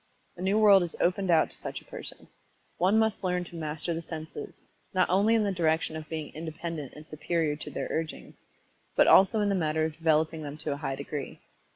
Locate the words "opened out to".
0.99-1.57